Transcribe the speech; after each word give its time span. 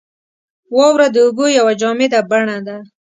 •واوره 0.77 1.07
د 1.11 1.17
اوبو 1.25 1.45
یوه 1.57 1.73
جامده 1.81 2.19
بڼه 2.29 2.57
ده. 2.67 2.77